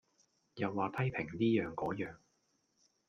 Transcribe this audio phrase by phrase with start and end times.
[0.55, 2.15] 又話批評哩樣個樣